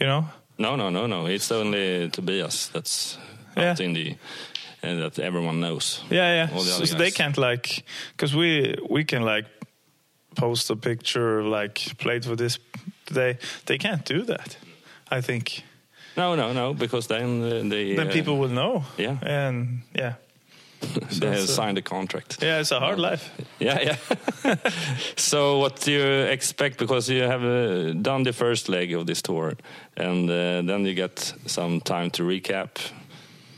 [0.00, 0.24] You know?
[0.58, 1.26] no, no, no, no.
[1.26, 3.18] It's only Tobias that's
[3.56, 3.70] Yeah.
[3.70, 4.16] out in the
[4.82, 6.02] and that everyone knows.
[6.10, 6.46] Yeah, yeah.
[6.46, 7.84] The So, so they can't like,
[8.16, 9.46] because we we can like
[10.34, 12.58] post a picture like played for this
[13.06, 13.38] today.
[13.64, 14.58] They can't do that.
[15.18, 15.62] I think
[16.16, 18.84] No, no, no, because then uh, they then uh, people will know.
[18.98, 19.18] yeah.
[19.22, 20.14] and yeah,
[21.20, 22.42] they have so- signed a contract.
[22.42, 22.60] yeah.
[22.60, 23.30] It's a hard life.
[23.60, 23.96] Yeah, yeah.
[25.16, 26.78] so, what do you expect?
[26.78, 29.52] Because you have uh, done the first leg of this tour,
[29.96, 32.68] and uh, then you get some time to recap.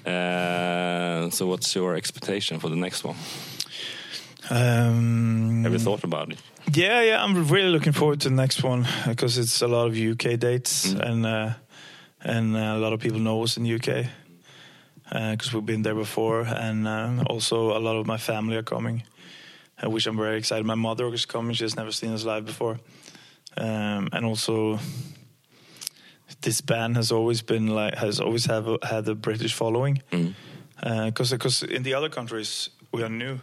[0.09, 3.17] Uh, so, what's your expectation for the next one?
[4.51, 6.39] Um, Have you thought about it?
[6.73, 7.23] Yeah, yeah.
[7.23, 10.87] I'm really looking forward to the next one because it's a lot of UK dates
[10.95, 11.01] Mm.
[11.09, 11.51] and uh,
[12.25, 14.07] and uh, a lot of people know us in the UK
[15.33, 19.03] because we've been there before, and uh, also a lot of my family are coming,
[19.83, 20.65] uh, which I'm very excited.
[20.67, 22.79] My mother is coming; she has never seen us live before,
[23.57, 24.79] um, and also
[26.41, 30.35] this band has always been like has always have a, had a British following Mm.
[31.07, 33.39] because because in the other countries we are new.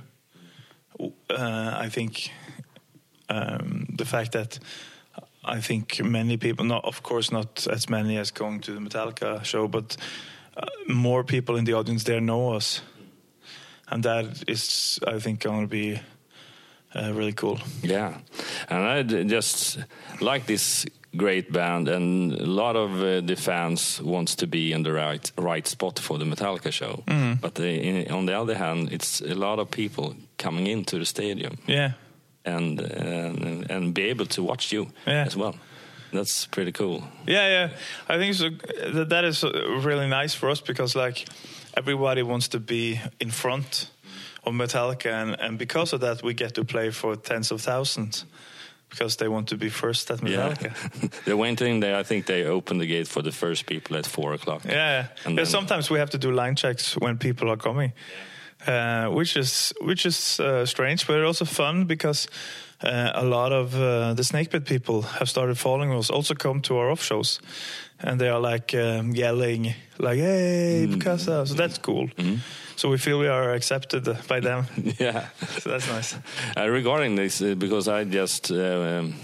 [1.30, 2.32] Uh, I think
[3.30, 4.60] um, the fact that
[5.44, 9.44] I think many people, not of course not as many as going to the Metallica
[9.44, 9.98] show, but
[10.58, 12.82] uh, more people in the audience there know us,
[13.90, 16.00] and that is I think going to be
[16.96, 17.60] uh, really cool.
[17.84, 18.18] Yeah,
[18.70, 19.80] and I just
[20.22, 20.86] like this
[21.18, 25.32] great band, and a lot of uh, the fans wants to be in the right
[25.38, 27.04] right spot for the Metallica show.
[27.42, 31.06] But they, in, on the other hand, it's a lot of people coming into the
[31.06, 31.92] stadium Yeah,
[32.46, 35.26] and and, and be able to watch you Yeah.
[35.26, 35.54] as well.
[36.14, 37.02] That's pretty cool.
[37.28, 37.70] yeah, yeah.
[38.16, 38.50] I think so,
[38.94, 39.50] that that is uh,
[39.88, 41.26] really nice for us because like
[41.78, 43.92] everybody wants to be in front
[44.44, 48.26] of Metallica, and, and because of that, we get to play for tens of thousands
[48.96, 50.72] because they want to be first at Metallica.
[51.26, 54.06] the one thing they, I think they open the gate for the first people at
[54.06, 54.64] four o'clock.
[54.66, 55.08] Yeah, yeah.
[55.26, 57.92] And Yeah, sometimes we have to do line checks when people are coming,
[58.68, 62.28] uh, which is which is uh, strange, but also fun because
[62.84, 66.10] uh, a lot of uh, the Snakepit people have started following us.
[66.10, 67.40] Also, come to our off shows,
[68.00, 72.10] and they are like um, yelling, like "Hey, Bokassa!" So that's cool.
[72.76, 74.66] So we feel we are accepted by them.
[75.00, 75.30] yeah.
[75.60, 76.16] so that's nice.
[76.58, 79.16] Uh, regarding this, uh, because I just uh, um,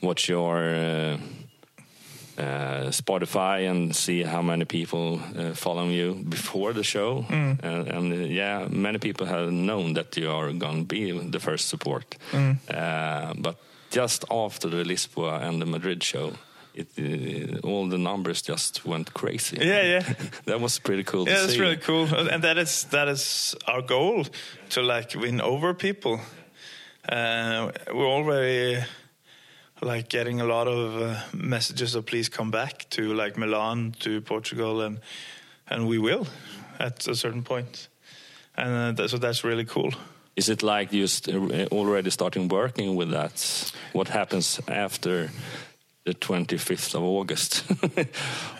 [0.00, 1.18] watch your
[2.38, 7.58] uh, uh, Spotify and see how many people uh, follow you before the show, Mm.
[7.62, 11.40] and, and uh, yeah, many people have known that you are going to be the
[11.40, 12.56] first support, Mm.
[12.70, 13.56] uh, but
[13.90, 16.32] just after the Lisboa and the Madrid show.
[16.74, 19.58] It, uh, all the numbers just went crazy.
[19.60, 20.14] Yeah, yeah.
[20.46, 21.28] that was pretty cool.
[21.28, 21.60] Yeah, that's see.
[21.60, 24.24] really cool, and that is that is our goal
[24.70, 26.18] to like win over people.
[27.08, 28.82] Uh, we're already
[29.82, 34.20] like getting a lot of uh, messages of please come back to like Milan to
[34.20, 35.00] Portugal, and
[35.68, 36.26] and we will
[36.78, 37.88] at a certain point,
[38.56, 39.92] and uh, that, so that's really cool.
[40.36, 43.72] Is it like you st- uh, already starting working with that?
[43.92, 45.30] What happens after
[46.04, 47.64] the 25th of August?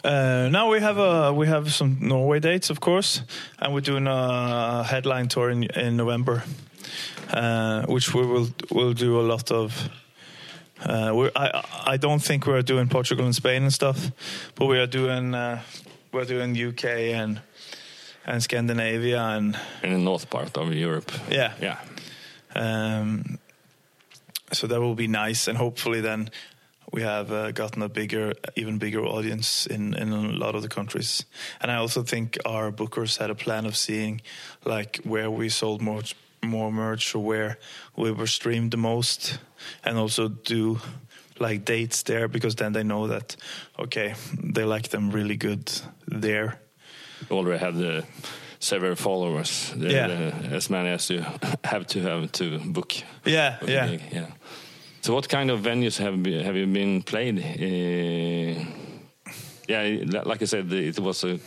[0.05, 3.23] Uh, now we have a we have some Norway dates, of course,
[3.61, 6.43] and we're doing a headline tour in in November,
[7.31, 9.89] uh, which we will will do a lot of.
[10.85, 14.11] Uh, we I I don't think we're doing Portugal and Spain and stuff,
[14.55, 15.61] but we are doing uh,
[16.13, 17.41] we're doing UK and
[18.27, 21.13] and Scandinavia and in the north part of Europe.
[21.31, 21.79] yeah Yeah.
[22.55, 23.39] um,
[24.53, 26.31] so that will be nice, and hopefully then
[26.93, 30.69] we have uh, gotten a bigger, even bigger audience in in a lot of the
[30.69, 31.25] countries.
[31.61, 34.21] And I also think our bookers had a plan of seeing
[34.65, 36.03] like where we sold more
[36.43, 37.59] more merch or where
[37.97, 39.39] we were streamed the most,
[39.85, 40.79] and also do
[41.39, 43.37] like dates there because then they know that
[43.79, 44.15] okay
[44.55, 45.71] they like them really good
[46.07, 46.61] there.
[47.31, 48.05] You already have the
[48.59, 49.73] several followers.
[49.77, 50.07] The, Yeah.
[50.09, 51.25] the- as many as you
[51.65, 52.93] have to have to book.
[53.25, 53.97] Yeah, book yeah.
[54.13, 54.27] yeah.
[55.01, 57.39] So, what kind of venues have be- have you been played?
[57.39, 58.65] Uh,
[59.69, 61.39] yeah, like I said, it was a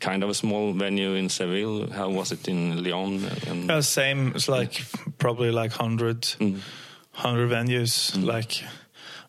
[0.00, 1.90] kind of a small venue in Seville.
[1.90, 3.24] How was it in Lyon?
[3.46, 4.32] And, Uh, same.
[4.34, 4.82] It's like
[5.18, 6.36] probably like 100,
[7.12, 8.14] 100 venues.
[8.22, 8.66] Like a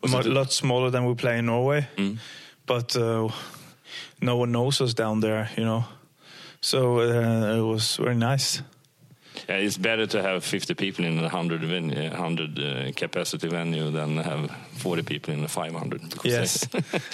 [0.01, 1.88] Was a- lot smaller than we play in Norway,
[2.65, 3.27] but uh,
[4.21, 5.49] no one knows us down there.
[5.57, 5.84] You know,
[6.62, 8.62] so uh, it was very nice.
[9.49, 13.91] Yeah, it's better to have 50 people in a 100, venue, 100 uh, capacity venue
[13.91, 16.01] than have 40 people in a 500.
[16.10, 16.67] because Yes,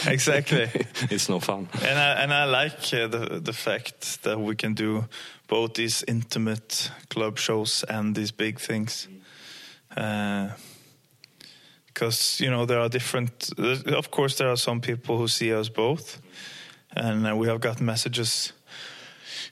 [0.05, 0.69] exactly.
[1.09, 1.67] it's no fun.
[1.81, 5.05] And I and I like uh, the the fact that we can do
[5.47, 9.07] both these intimate club shows and these big things.
[11.87, 13.49] Because you know there are different.
[13.87, 16.21] Of course, there are some people who see us both,
[16.95, 18.53] and uh, we have got messages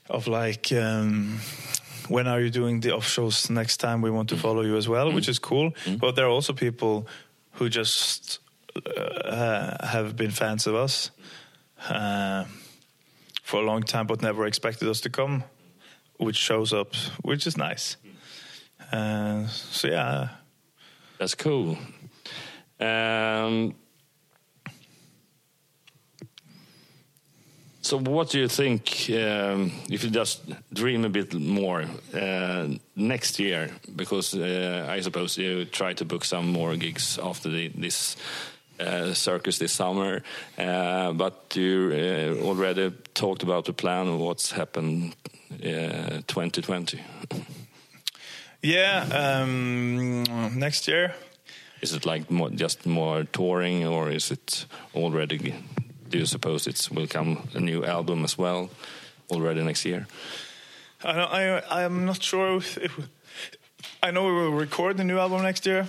[0.08, 0.72] of like.
[0.72, 1.40] Um,
[2.08, 4.00] when are you doing the off shows next time?
[4.02, 5.72] We want to follow you as well, which is cool.
[5.98, 7.06] But there are also people
[7.52, 8.40] who just
[8.96, 11.10] uh, have been fans of us
[11.88, 12.44] uh,
[13.42, 15.44] for a long time, but never expected us to come,
[16.18, 17.96] which shows up, which is nice.
[18.92, 20.28] Uh, so yeah,
[21.18, 21.78] That's cool.
[22.78, 23.74] Um,
[27.86, 33.38] so, what do you think um, if you just dream a bit more uh, next
[33.38, 33.70] year?
[33.94, 38.16] Because uh, I suppose you try to book some more gigs after the, this
[38.80, 40.22] uh, circus this summer,
[40.58, 45.14] uh, but you uh, already talked about the plan of what's happened
[45.52, 47.00] uh, 2020.
[48.62, 49.04] yeah.
[49.12, 50.24] Um,
[50.58, 51.14] next year,
[51.82, 55.54] Is it like more, just more touring, or is it already?
[56.10, 58.70] Do you suppose it will come a new album as well
[59.30, 60.06] already next year?
[61.04, 62.78] I don't, I I'm not sure if,
[64.02, 65.86] I know we will record the new album next year,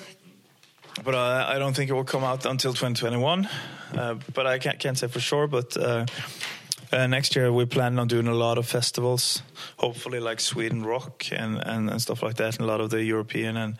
[1.03, 3.47] but I, I don't think it will come out until 2021.
[3.95, 5.47] Uh, but I can't, can't say for sure.
[5.47, 6.05] But uh,
[6.91, 9.41] uh, next year we plan on doing a lot of festivals,
[9.77, 13.03] hopefully like Sweden Rock and, and, and stuff like that, and a lot of the
[13.03, 13.77] European and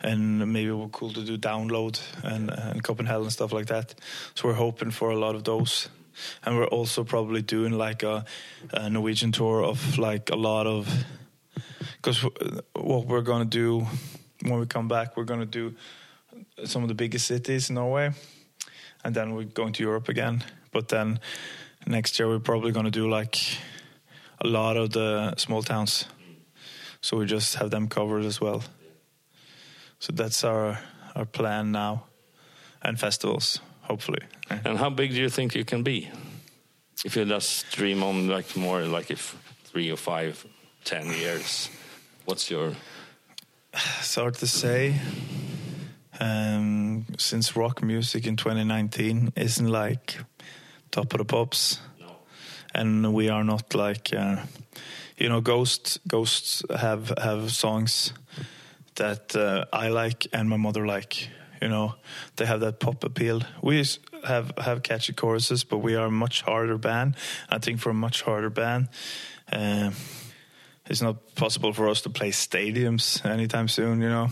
[0.00, 3.94] and maybe we're cool to do download and, and Copenhell and stuff like that.
[4.34, 5.88] So we're hoping for a lot of those.
[6.44, 8.24] And we're also probably doing like a,
[8.72, 10.88] a Norwegian tour of like a lot of
[11.96, 12.24] because
[12.74, 13.86] what we're gonna do
[14.42, 15.74] when we come back, we're gonna do
[16.64, 18.12] some of the biggest cities in Norway,
[19.04, 20.44] and then we're going to Europe again.
[20.72, 21.20] But then
[21.86, 23.36] next year we're probably gonna do like
[24.40, 26.06] a lot of the small towns,
[27.00, 28.62] so we just have them covered as well.
[29.98, 30.78] So that's our
[31.14, 32.04] our plan now,
[32.82, 34.20] and festivals hopefully.
[34.50, 36.10] And how big do you think you can be?
[37.04, 40.44] If you just dream on like more like if three or five,
[40.84, 41.70] ten years,
[42.26, 42.72] what's your
[43.72, 45.00] It's hard to say.
[46.20, 50.18] Um, since rock music in 2019 isn't like
[50.90, 51.80] top of the pops,
[52.74, 54.36] and we are not like, uh,
[55.16, 56.00] you know, Ghost.
[56.08, 58.12] Ghosts have have songs
[58.98, 61.28] that uh, I like and my mother like.
[61.60, 61.96] You know,
[62.36, 63.40] they have that pop appeal.
[63.62, 63.84] We
[64.24, 67.16] have have catchy choruses, but we are a much harder band.
[67.50, 68.88] I think for a much harder band.
[69.50, 69.92] Um,
[70.86, 74.30] it's not possible for us to play stadiums anytime soon, you know.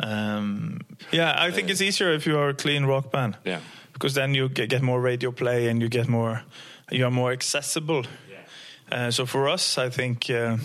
[0.00, 3.36] Um, yeah, I think it's easier if you are a clean rock band.
[3.44, 3.60] Yeah.
[3.92, 6.42] Because then you get, get more radio play and you get more,
[6.90, 8.04] you are more accessible.
[8.90, 10.58] Uh, so for us, I think, uh,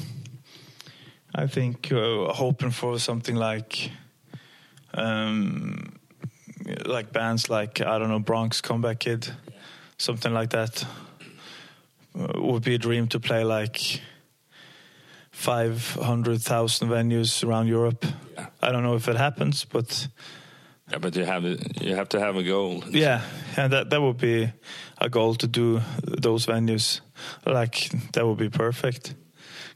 [1.35, 3.91] I think uh, hoping for something like,
[4.93, 5.93] um,
[6.85, 9.27] like bands like I don't know Bronx Comeback Kid,
[9.97, 10.83] something like that,
[12.19, 14.01] uh, would be a dream to play like
[15.31, 18.05] 500,000 venues around Europe.
[18.33, 18.47] Yeah.
[18.61, 20.07] I don't know if it happens, but
[20.91, 21.43] Yeah, but you have
[21.81, 22.83] you have to have a goal.
[22.89, 23.21] yeah,
[23.57, 24.49] and that that would be
[24.97, 25.81] a goal to do
[26.21, 27.01] those venues.
[27.45, 29.13] Like that would be perfect,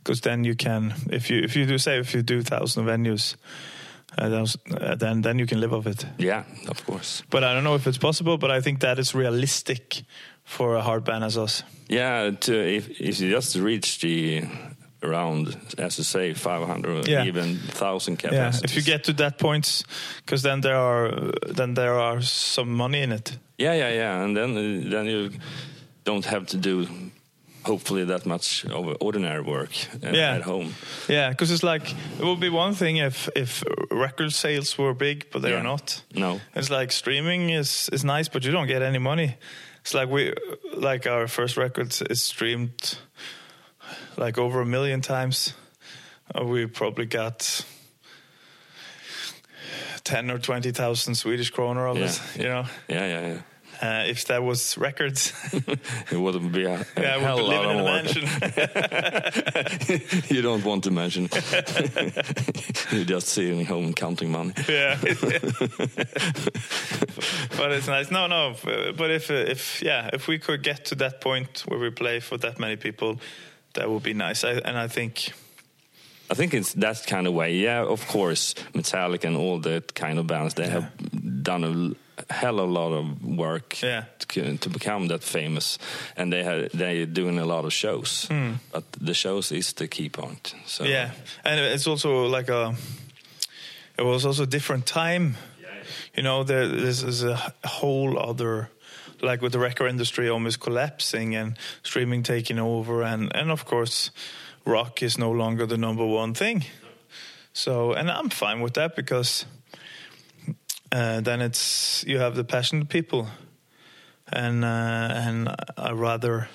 [0.03, 3.35] because then you can if you if you do say if you do thousand venues,
[4.17, 4.45] uh,
[4.79, 6.05] uh, then then you can live off it.
[6.17, 7.23] Yeah, of course.
[7.29, 8.37] But I don't know if it's possible.
[8.37, 10.03] But I think that is realistic
[10.43, 11.63] for a hard band as us.
[11.87, 14.43] Yeah, to if if you just reach the
[15.03, 17.25] around, as you say, 500, Yeah.
[17.25, 19.83] even 1,000 Yeah, if you get to that point,
[20.25, 23.37] because then there are then there are some money in it.
[23.57, 25.31] Yeah, yeah, yeah, and then uh, then you
[26.03, 26.87] don't have to do
[27.63, 29.69] hopefully that much of ordinary work
[30.03, 30.35] uh, Yeah.
[30.35, 30.73] at home.
[31.07, 31.89] Yeah, because it's like
[32.19, 35.71] it would be one thing if if record sales were big, but they're Yeah.
[35.71, 36.03] not.
[36.13, 36.39] No.
[36.55, 39.35] It's like streaming is is nice, but you don't get any money.
[39.81, 40.33] It's like we
[40.81, 42.97] like our first record is streamed
[44.17, 45.53] like over a million times.
[46.35, 47.65] Uh, we probably got
[50.03, 52.05] ten or twenty thousand Swedish kroner of Yeah.
[52.05, 52.21] it.
[52.35, 53.41] You know, Yeah, yeah, yeah.
[53.81, 55.33] Uh, if that was records,
[56.11, 58.03] It wouldn't be a, a yeah, hell be lot living of in a work.
[58.05, 58.23] mansion.
[60.35, 61.29] you don't want to mention.
[62.91, 64.53] You're just sitting home counting money.
[64.69, 64.97] yeah.
[67.57, 68.11] but it's nice.
[68.11, 68.55] No, no.
[68.97, 72.37] But if if yeah, if we could get to that point where we play for
[72.37, 73.19] that many people,
[73.73, 74.43] that would be nice.
[74.43, 75.33] I, and I think
[76.29, 77.55] I think it's that kind of way.
[77.55, 80.89] Yeah, of course, Metallica and all that kind of bands they have
[81.43, 81.95] done a
[82.29, 84.03] hell of a lot of work Yeah.
[84.27, 85.77] to, to become that famous,
[86.17, 88.25] and they have they're doing a lot of shows.
[88.29, 88.53] Hmm.
[88.71, 90.53] But the shows is the key point.
[90.65, 91.11] So yeah,
[91.43, 92.75] and it's also like a.
[93.97, 95.35] It was also a different time.
[96.15, 98.69] You know, there, this is a whole other,
[99.21, 104.11] like with the record industry almost collapsing and streaming taking over, and and of course,
[104.65, 106.65] rock is no longer the number one thing.
[107.53, 109.45] So, and I'm fine with that because
[110.91, 113.27] uh, then it's you have the passionate people,
[114.31, 114.67] and uh,
[115.27, 116.47] and I rather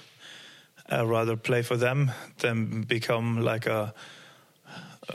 [0.88, 3.92] I rather play for them than become like a,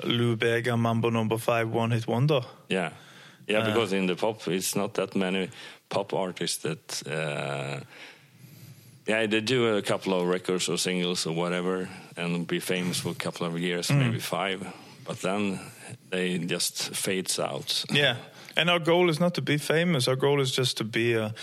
[0.03, 2.41] Lou Bega Mambo Number Five one hit wonder.
[2.69, 2.91] yeah,
[3.47, 3.59] yeah.
[3.59, 5.49] Uh, because in the pop, it's not that many
[5.89, 7.03] pop artists that.
[7.07, 7.79] Uh,
[9.07, 13.09] yeah, they do a couple of records or singles or whatever, and be famous for
[13.09, 13.97] a couple of years, Mm.
[13.97, 14.61] maybe five.
[15.05, 15.59] But then
[16.11, 17.83] they just fades out.
[17.91, 18.15] Yeah,
[18.57, 20.07] and our goal is not to be famous.
[20.07, 21.33] Our goal is just to be a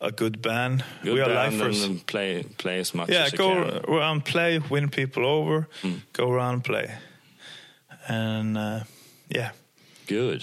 [0.00, 0.82] a good band.
[1.04, 1.84] Good we are band lifers.
[1.84, 3.94] and play play as much yeah, as you go can.
[3.94, 6.00] around, play, win people over, Mm.
[6.12, 6.90] go around, play,
[8.08, 8.80] and uh,
[9.28, 9.50] yeah,
[10.06, 10.42] Good.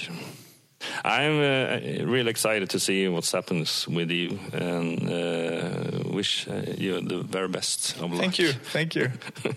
[1.04, 7.02] I'm uh, really excited to see what's happens with you, and uh, wish uh, you
[7.02, 8.22] the very best of luck.
[8.22, 9.12] thank you, thank you.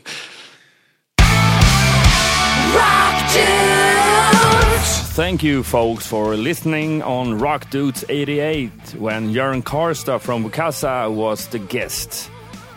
[5.14, 11.48] Thank you, folks, for listening on Rock Dudes 88 when Jörn Kaarstad from Bokassa was
[11.48, 12.30] the guest.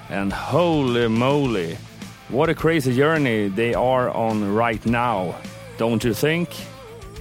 [0.09, 1.77] And holy moly,
[2.27, 5.35] what a crazy journey they are on right now,
[5.77, 6.49] don't you think?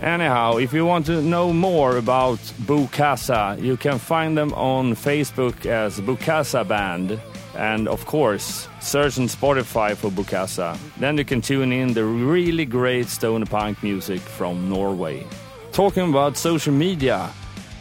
[0.00, 5.64] Anyhow, if you want to know more about Bokassa, you can find them on Facebook
[5.64, 7.20] as Bokassa Band.
[7.56, 10.76] And of course, search on Spotify for Bokassa.
[10.98, 15.24] Then you can tune in the really great stoner punk music from Norway.
[15.72, 17.30] Talking about social media,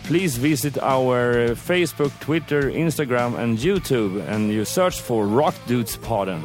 [0.03, 6.41] please visit our Facebook, Twitter, Instagram, and YouTube, and you search for Rock Dudes Pardon.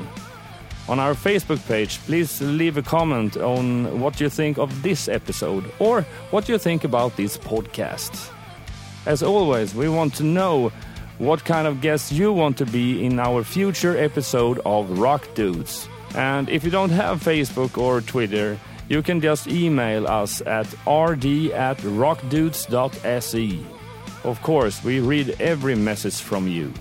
[0.89, 5.71] On our Facebook page, please leave a comment on what you think of this episode
[5.79, 8.31] or what you think about this podcast.
[9.05, 10.73] As always, we want to know
[11.19, 15.89] what kind of guests you want to be in our future episode of Rock Dudes.
[16.15, 18.59] And if you don't have Facebook or Twitter,
[18.89, 23.59] you can just email us at rd at rockdudes.se.
[24.25, 26.73] Of course, we read every message from you.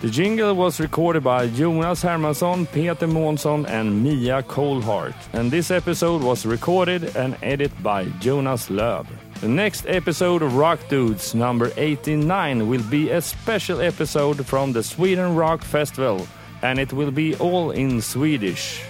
[0.00, 5.14] The jingle was recorded by Jonas Hermansson, Peter Månsson, and Mia Colhart.
[5.32, 9.06] And this episode was recorded and edited by Jonas Löv.
[9.40, 14.82] The next episode of Rock Dudes, number 89, will be a special episode from the
[14.82, 16.26] Sweden Rock Festival,
[16.62, 18.82] and it will be all in Swedish.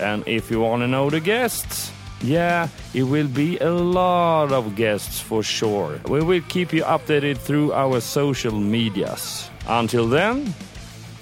[0.00, 4.74] And if you want to know the guests, yeah, it will be a lot of
[4.74, 6.00] guests for sure.
[6.08, 9.48] We will keep you updated through our social medias.
[9.68, 10.52] Until then,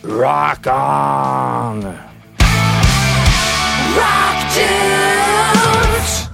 [0.03, 1.83] rock on!
[3.95, 6.28] Rock Dudes!